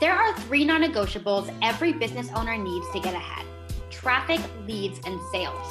[0.00, 3.44] There are three non negotiables every business owner needs to get ahead
[3.90, 5.70] traffic, leads, and sales.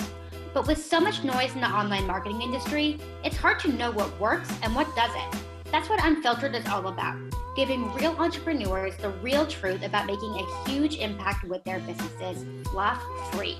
[0.53, 4.19] But with so much noise in the online marketing industry, it's hard to know what
[4.19, 5.43] works and what doesn't.
[5.71, 7.17] That's what Unfiltered is all about
[7.55, 13.03] giving real entrepreneurs the real truth about making a huge impact with their businesses, fluff
[13.33, 13.57] free.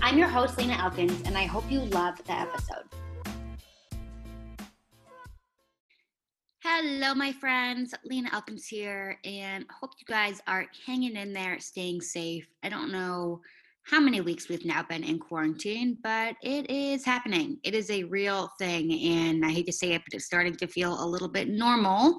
[0.00, 2.84] I'm your host, Lena Elkins, and I hope you love the episode.
[6.74, 7.94] Hello, my friends.
[8.02, 12.48] Lena Elkins here, and hope you guys are hanging in there, staying safe.
[12.62, 13.42] I don't know
[13.82, 17.58] how many weeks we've now been in quarantine, but it is happening.
[17.62, 18.90] It is a real thing.
[18.90, 22.16] And I hate to say it, but it's starting to feel a little bit normal.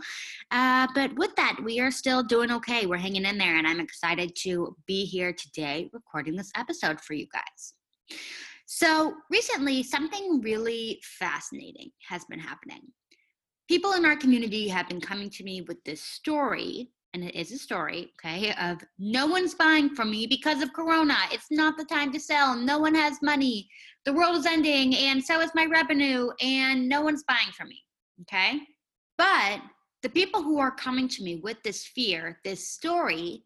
[0.52, 2.85] Uh, but with that, we are still doing okay.
[2.85, 3.58] We're hanging in there.
[3.58, 7.73] And I'm excited to be here today recording this episode for you guys.
[8.67, 12.81] So, recently, something really fascinating has been happening.
[13.67, 17.52] People in our community have been coming to me with this story and it is
[17.52, 21.16] a story, okay, of no one's buying from me because of Corona.
[21.31, 22.56] It's not the time to sell.
[22.56, 23.69] No one has money.
[24.06, 27.80] The world is ending, and so is my revenue, and no one's buying from me,
[28.22, 28.61] okay?
[29.17, 29.61] But
[30.02, 33.44] the people who are coming to me with this fear, this story,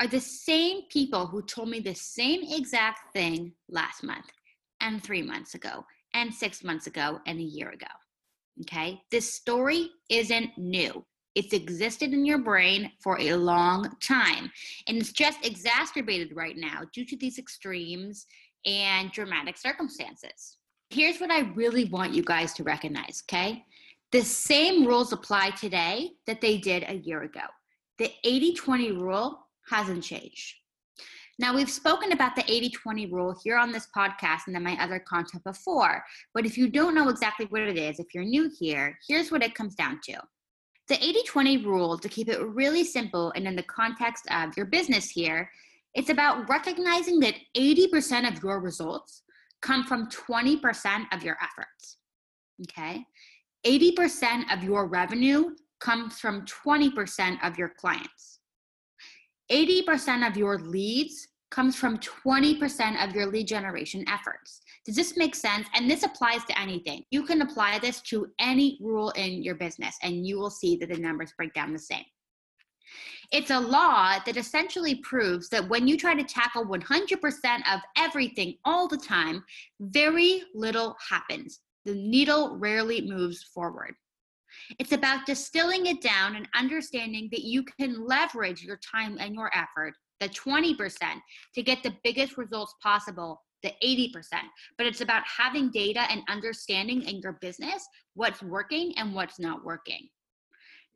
[0.00, 4.26] are the same people who told me the same exact thing last month,
[4.80, 7.86] and three months ago, and six months ago, and a year ago.
[8.62, 9.00] Okay?
[9.10, 11.04] This story isn't new.
[11.34, 14.50] It's existed in your brain for a long time.
[14.86, 18.26] And it's just exacerbated right now due to these extremes
[18.66, 20.58] and dramatic circumstances.
[20.90, 23.64] Here's what I really want you guys to recognize, okay?
[24.12, 27.40] The same rules apply today that they did a year ago.
[27.98, 30.54] The 80 20 rule hasn't changed.
[31.38, 34.76] Now, we've spoken about the 80 20 rule here on this podcast and in my
[34.80, 38.50] other content before, but if you don't know exactly what it is, if you're new
[38.58, 40.20] here, here's what it comes down to
[40.88, 44.66] the 80 20 rule, to keep it really simple and in the context of your
[44.66, 45.50] business here,
[45.94, 49.22] it's about recognizing that 80% of your results
[49.62, 51.98] come from 20% of your efforts.
[52.64, 53.04] Okay?
[53.64, 58.40] 80% of your revenue comes from 20% of your clients.
[59.50, 64.60] 80% of your leads comes from 20% of your lead generation efforts.
[64.84, 65.68] Does this make sense?
[65.74, 67.04] And this applies to anything.
[67.10, 70.88] You can apply this to any rule in your business, and you will see that
[70.88, 72.04] the numbers break down the same.
[73.32, 78.54] It's a law that essentially proves that when you try to tackle 100% of everything
[78.64, 79.44] all the time,
[79.80, 81.60] very little happens.
[81.84, 83.94] The needle rarely moves forward.
[84.78, 89.50] It's about distilling it down and understanding that you can leverage your time and your
[89.54, 90.96] effort, the 20%,
[91.54, 94.12] to get the biggest results possible the 80%,
[94.76, 99.64] but it's about having data and understanding in your business what's working and what's not
[99.64, 100.08] working.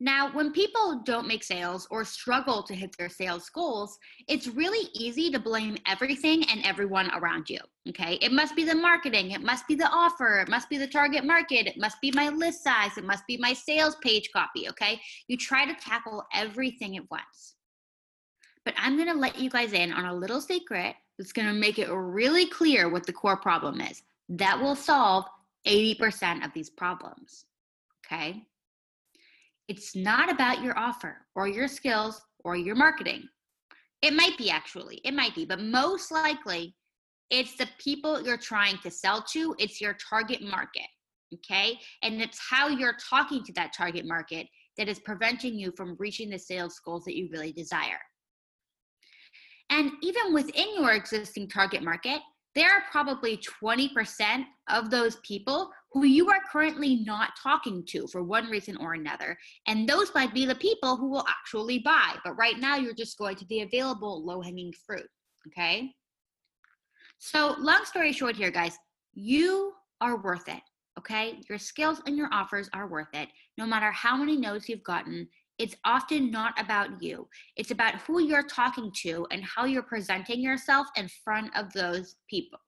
[0.01, 3.97] Now, when people don't make sales or struggle to hit their sales goals,
[4.29, 7.59] it's really easy to blame everything and everyone around you.
[7.89, 8.13] Okay.
[8.21, 11.25] It must be the marketing, it must be the offer, it must be the target
[11.25, 14.69] market, it must be my list size, it must be my sales page copy.
[14.69, 15.01] Okay.
[15.27, 17.55] You try to tackle everything at once.
[18.65, 21.53] But I'm going to let you guys in on a little secret that's going to
[21.53, 24.03] make it really clear what the core problem is.
[24.29, 25.25] That will solve
[25.67, 27.45] 80% of these problems.
[28.05, 28.43] Okay?
[29.67, 33.27] It's not about your offer or your skills or your marketing.
[34.01, 36.75] It might be actually, it might be, but most likely
[37.29, 40.87] it's the people you're trying to sell to, it's your target market.
[41.33, 41.77] Okay?
[42.01, 46.29] And it's how you're talking to that target market that is preventing you from reaching
[46.29, 47.99] the sales goals that you really desire.
[49.69, 52.21] And even within your existing target market,
[52.55, 58.23] there are probably 20% of those people who you are currently not talking to for
[58.23, 59.37] one reason or another.
[59.67, 62.15] And those might be the people who will actually buy.
[62.23, 65.07] But right now, you're just going to the available low hanging fruit.
[65.47, 65.91] Okay.
[67.19, 68.77] So, long story short, here, guys,
[69.13, 70.61] you are worth it.
[70.97, 71.39] Okay.
[71.49, 73.29] Your skills and your offers are worth it.
[73.57, 75.27] No matter how many no's you've gotten,
[75.59, 77.27] it's often not about you.
[77.57, 82.15] It's about who you're talking to and how you're presenting yourself in front of those
[82.29, 82.59] people.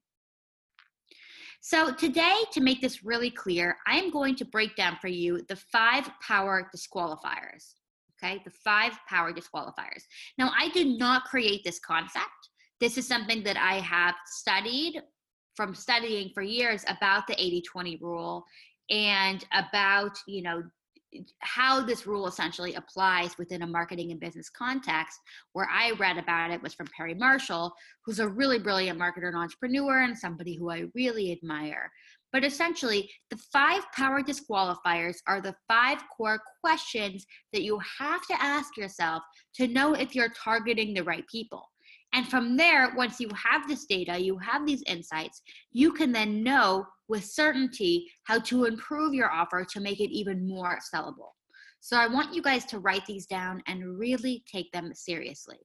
[1.61, 5.41] So, today, to make this really clear, I am going to break down for you
[5.47, 7.75] the five power disqualifiers.
[8.23, 10.03] Okay, the five power disqualifiers.
[10.37, 12.49] Now, I did not create this concept.
[12.79, 15.01] This is something that I have studied
[15.55, 18.43] from studying for years about the 80 20 rule
[18.89, 20.63] and about, you know,
[21.39, 25.19] how this rule essentially applies within a marketing and business context
[25.53, 27.73] where i read about it was from perry marshall
[28.05, 31.91] who's a really brilliant marketer and entrepreneur and somebody who i really admire
[32.33, 38.41] But essentially, the five power disqualifiers are the five core questions that you have to
[38.41, 39.21] ask yourself
[39.55, 41.70] to know if you're targeting the right people.
[42.13, 45.41] And from there, once you have this data, you have these insights,
[45.71, 50.47] you can then know with certainty how to improve your offer to make it even
[50.47, 51.31] more sellable.
[51.79, 55.57] So I want you guys to write these down and really take them seriously.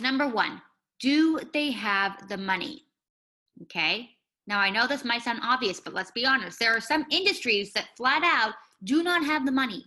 [0.00, 0.62] Number one,
[1.00, 2.84] do they have the money?
[3.62, 4.10] Okay.
[4.46, 6.58] Now, I know this might sound obvious, but let's be honest.
[6.58, 8.54] There are some industries that flat out
[8.84, 9.84] do not have the money.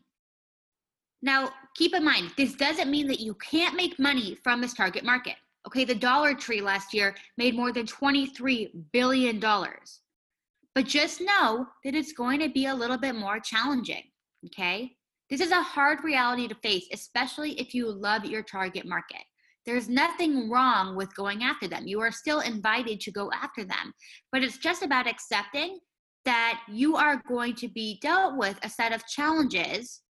[1.21, 5.03] Now, keep in mind, this doesn't mean that you can't make money from this target
[5.03, 5.35] market.
[5.67, 9.39] Okay, the Dollar Tree last year made more than $23 billion.
[9.39, 14.03] But just know that it's going to be a little bit more challenging.
[14.45, 14.91] Okay,
[15.29, 19.23] this is a hard reality to face, especially if you love your target market.
[19.65, 21.87] There's nothing wrong with going after them.
[21.87, 23.93] You are still invited to go after them.
[24.31, 25.79] But it's just about accepting
[26.25, 30.01] that you are going to be dealt with a set of challenges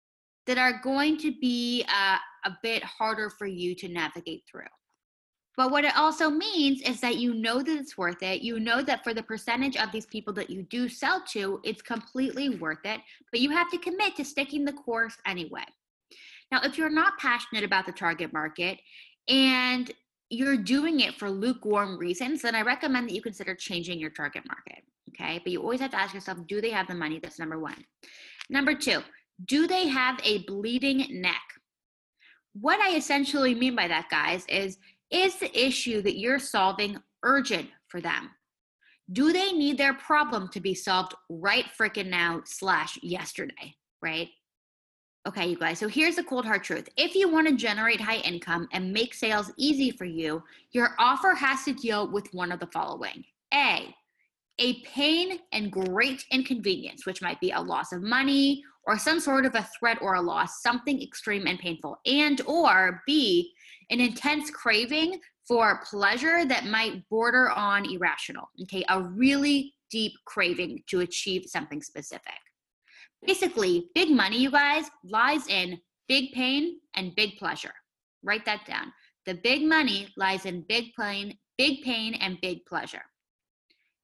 [0.47, 4.65] that are going to be uh, a bit harder for you to navigate through.
[5.57, 8.43] But what it also means is that you know that it's worth it.
[8.43, 11.83] You know that for the percentage of these people that you do sell to, it's
[11.83, 13.01] completely worth it.
[13.31, 15.65] But you have to commit to sticking the course anyway.
[16.51, 18.79] Now, if you're not passionate about the target market
[19.29, 19.91] and
[20.29, 24.43] you're doing it for lukewarm reasons, then I recommend that you consider changing your target
[24.47, 24.83] market.
[25.11, 25.41] Okay.
[25.43, 27.21] But you always have to ask yourself do they have the money?
[27.23, 27.85] That's number one.
[28.51, 29.03] Number two,
[29.47, 31.43] do they have a bleeding neck?
[32.61, 34.79] What I essentially mean by that, guys, is
[35.11, 38.31] is the issue that you're solving urgent for them?
[39.13, 44.29] Do they need their problem to be solved right freaking now slash yesterday, right?
[45.27, 46.89] Okay, you guys, so here's the cold hard truth.
[46.97, 50.43] If you want to generate high income and make sales easy for you,
[50.73, 53.25] your offer has to deal with one of the following
[53.55, 53.95] A,
[54.59, 59.47] a pain and great inconvenience, which might be a loss of money or some sort
[59.47, 63.53] of a threat or a loss, something extreme and painful, and or B,
[63.91, 68.49] an intense craving for pleasure that might border on irrational.
[68.63, 72.33] Okay, a really deep craving to achieve something specific.
[73.27, 75.79] Basically, big money, you guys, lies in
[76.09, 77.73] big pain and big pleasure.
[78.23, 78.93] Write that down.
[79.27, 83.03] The big money lies in big pain, big pain and big pleasure.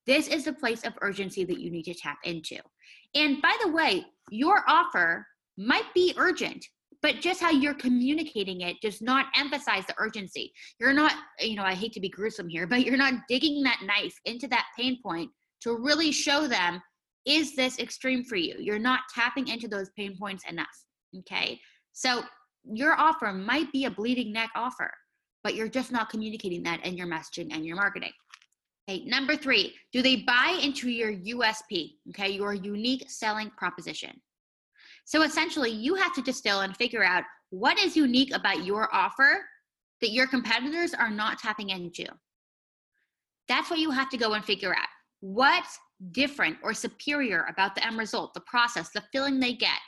[0.07, 2.57] This is the place of urgency that you need to tap into.
[3.15, 5.27] And by the way, your offer
[5.57, 6.65] might be urgent
[7.03, 10.53] but just how you're communicating it does not emphasize the urgency.
[10.79, 13.81] You're not, you know, I hate to be gruesome here, but you're not digging that
[13.85, 15.31] knife into that pain point
[15.63, 16.81] to really show them,
[17.27, 18.57] is this extreme for you?
[18.59, 20.67] You're not tapping into those pain points enough.
[21.19, 21.59] Okay.
[21.93, 22.23] So
[22.65, 24.91] your offer might be a bleeding neck offer,
[25.43, 28.13] but you're just not communicating that in your messaging and your marketing.
[28.89, 34.21] Okay, number three, do they buy into your USP, okay, your unique selling proposition?
[35.05, 39.45] So essentially, you have to distill and figure out what is unique about your offer
[40.01, 42.07] that your competitors are not tapping into.
[43.49, 44.89] That's what you have to go and figure out.
[45.21, 45.79] What's
[46.13, 49.79] different or superior about the end result, the process, the feeling they get?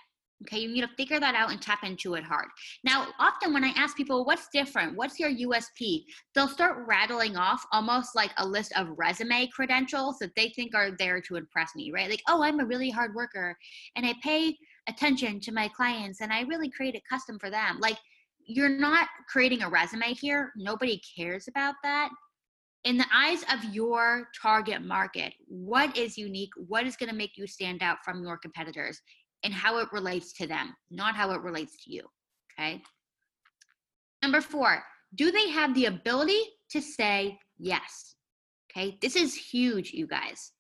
[0.42, 2.46] Okay, you need to figure that out and tap into it hard.
[2.84, 4.96] Now, often when I ask people, what's different?
[4.96, 6.04] What's your USP?
[6.34, 10.90] They'll start rattling off almost like a list of resume credentials that they think are
[10.90, 12.10] there to impress me, right?
[12.10, 13.56] Like, oh, I'm a really hard worker
[13.96, 14.56] and I pay
[14.88, 17.78] attention to my clients and I really create a custom for them.
[17.80, 17.98] Like
[18.46, 20.52] you're not creating a resume here.
[20.56, 22.10] Nobody cares about that.
[22.84, 26.50] In the eyes of your target market, what is unique?
[26.56, 29.00] What is going to make you stand out from your competitors
[29.44, 32.02] and how it relates to them, not how it relates to you.
[32.58, 32.82] Okay.
[34.22, 34.82] Number four,
[35.14, 38.14] do they have the ability to say yes?
[38.70, 38.98] Okay.
[39.00, 40.52] This is huge, you guys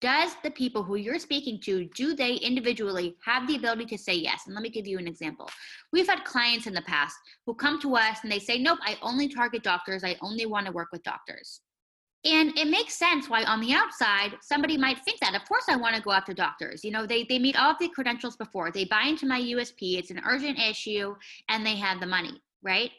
[0.00, 4.14] does the people who you're speaking to do they individually have the ability to say
[4.14, 5.48] yes and let me give you an example
[5.92, 7.14] we've had clients in the past
[7.46, 10.66] who come to us and they say nope i only target doctors i only want
[10.66, 11.60] to work with doctors
[12.24, 15.76] and it makes sense why on the outside somebody might think that of course i
[15.76, 16.84] want to go after doctors.
[16.84, 18.70] You know they, they meet all of the credentials before.
[18.70, 21.14] They buy into my usp it's an urgent issue
[21.48, 22.90] and they have the money right?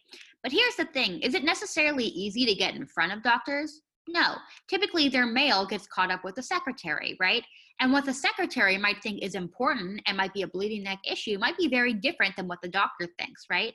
[0.43, 3.81] But here's the thing is it necessarily easy to get in front of doctors?
[4.07, 4.35] No,
[4.67, 7.43] typically their mail gets caught up with the secretary, right?
[7.79, 11.37] And what the secretary might think is important and might be a bleeding neck issue
[11.37, 13.73] might be very different than what the doctor thinks, right?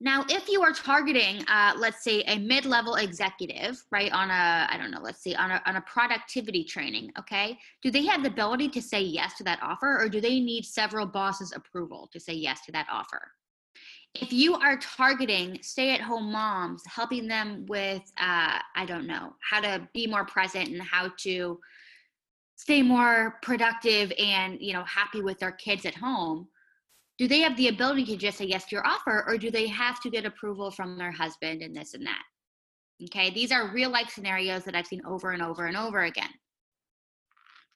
[0.00, 4.76] Now, if you are targeting, uh, let's say, a mid-level executive, right, on a, I
[4.76, 8.28] don't know, let's see, on a, on a productivity training, okay, do they have the
[8.28, 12.20] ability to say yes to that offer, or do they need several bosses' approval to
[12.20, 13.32] say yes to that offer?
[14.14, 19.34] if you are targeting stay at home moms, helping them with, uh, I don't know,
[19.40, 21.58] how to be more present and how to
[22.56, 26.48] stay more productive and you know happy with their kids at home
[27.18, 29.66] do they have the ability to just say yes to your offer or do they
[29.68, 32.22] have to get approval from their husband and this and that?
[33.04, 36.30] Okay these are real life scenarios that i've seen over and over and over again.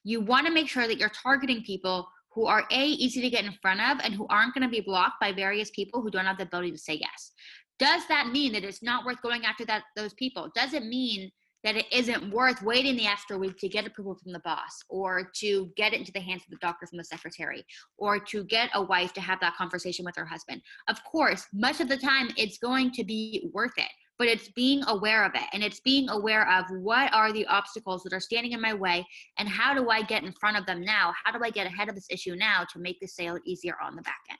[0.03, 3.45] You want to make sure that you're targeting people who are a easy to get
[3.45, 6.25] in front of and who aren't going to be blocked by various people who don't
[6.25, 7.33] have the ability to say yes.
[7.79, 10.49] Does that mean that it's not worth going after that those people?
[10.55, 11.31] Does it mean
[11.63, 15.29] that it isn't worth waiting the extra week to get approval from the boss or
[15.35, 17.65] to get it into the hands of the doctor from the secretary
[17.97, 20.61] or to get a wife to have that conversation with her husband.
[20.87, 24.83] Of course, much of the time it's going to be worth it, but it's being
[24.87, 28.53] aware of it and it's being aware of what are the obstacles that are standing
[28.53, 29.05] in my way
[29.37, 31.13] and how do I get in front of them now?
[31.23, 33.95] How do I get ahead of this issue now to make the sale easier on
[33.95, 34.39] the back end?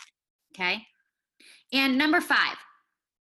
[0.56, 0.84] Okay.
[1.74, 2.56] And number five,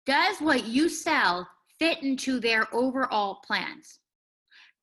[0.05, 1.47] does what you sell
[1.79, 3.99] fit into their overall plans.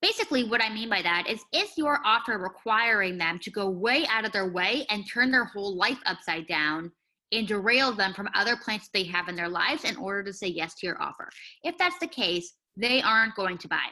[0.03, 4.07] Basically, what I mean by that is is your offer requiring them to go way
[4.07, 6.93] out of their way and turn their whole life upside down
[7.33, 10.47] and derail them from other plans they have in their lives in order to say
[10.47, 11.29] yes to your offer?
[11.63, 13.87] If that's the case, they aren't going to buy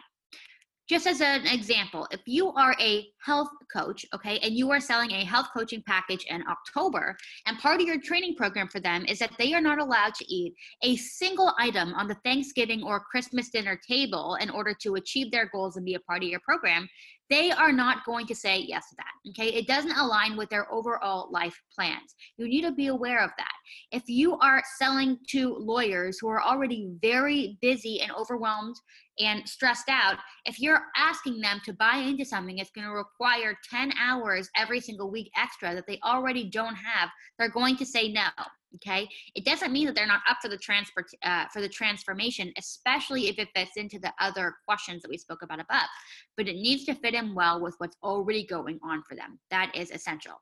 [0.89, 5.13] just as an example, if you are a health coach, okay, and you are selling
[5.13, 9.19] a health coaching package in October, and part of your training program for them is
[9.19, 13.49] that they are not allowed to eat a single item on the Thanksgiving or Christmas
[13.49, 16.87] dinner table in order to achieve their goals and be a part of your program,
[17.31, 19.31] they are not going to say yes to that.
[19.31, 19.49] Okay.
[19.55, 22.15] It doesn't align with their overall life plans.
[22.37, 23.53] You need to be aware of that.
[23.93, 28.77] If you are selling to lawyers who are already very busy and overwhelmed
[29.19, 33.57] and stressed out, if you're asking them to buy into something, it's going to require
[33.71, 38.13] 10 hours every single week extra that they already don't have, they're going to say
[38.13, 38.29] no
[38.77, 39.09] okay?
[39.35, 43.29] It doesn't mean that they're not up for the transport uh, for the transformation especially
[43.29, 45.89] if it fits into the other questions that we spoke about above.
[46.37, 49.39] But it needs to fit in well with what's already going on for them.
[49.51, 50.35] That is essential.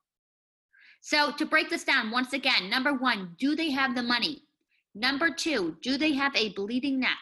[1.00, 4.42] So to break this down once again number one do they have the money?
[4.94, 7.18] Number two do they have a bleeding neck?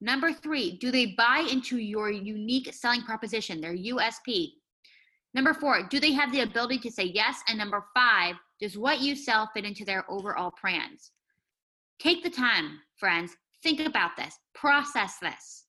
[0.00, 4.52] Number three do they buy into your unique selling proposition their usp
[5.36, 7.42] Number four, do they have the ability to say yes?
[7.46, 11.12] And number five, does what you sell fit into their overall plans?
[11.98, 15.66] Take the time, friends, think about this, process this,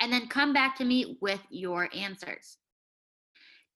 [0.00, 2.58] and then come back to me with your answers.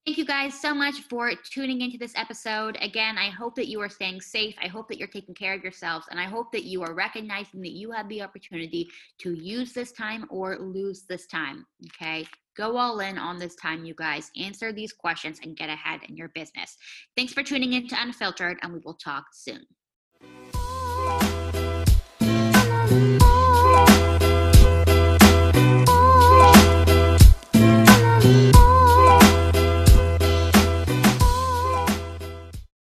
[0.07, 2.77] Thank you guys so much for tuning into this episode.
[2.83, 4.55] Again, I hope that you are staying safe.
[4.63, 6.07] I hope that you're taking care of yourselves.
[6.11, 8.87] And I hope that you are recognizing that you have the opportunity
[9.21, 11.65] to use this time or lose this time.
[11.87, 12.27] Okay.
[12.55, 14.31] Go all in on this time, you guys.
[14.37, 16.77] Answer these questions and get ahead in your business.
[17.17, 19.65] Thanks for tuning in to Unfiltered, and we will talk soon.